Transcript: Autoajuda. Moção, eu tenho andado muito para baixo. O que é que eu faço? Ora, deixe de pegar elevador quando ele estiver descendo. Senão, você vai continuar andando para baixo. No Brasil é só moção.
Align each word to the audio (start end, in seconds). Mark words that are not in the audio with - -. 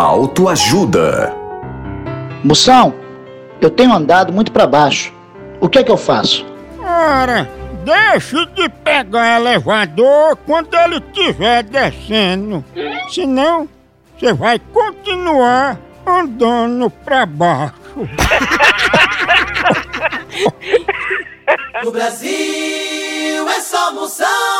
Autoajuda. 0.00 1.36
Moção, 2.42 2.94
eu 3.60 3.68
tenho 3.68 3.92
andado 3.92 4.32
muito 4.32 4.50
para 4.50 4.66
baixo. 4.66 5.12
O 5.60 5.68
que 5.68 5.78
é 5.78 5.84
que 5.84 5.90
eu 5.90 5.98
faço? 5.98 6.46
Ora, 6.82 7.46
deixe 7.84 8.46
de 8.54 8.66
pegar 8.82 9.38
elevador 9.38 10.36
quando 10.46 10.74
ele 10.74 11.04
estiver 11.06 11.64
descendo. 11.64 12.64
Senão, 13.10 13.68
você 14.18 14.32
vai 14.32 14.58
continuar 14.72 15.78
andando 16.06 16.88
para 16.88 17.26
baixo. 17.26 17.74
No 21.82 21.90
Brasil 21.90 23.48
é 23.48 23.60
só 23.60 23.92
moção. 23.92 24.59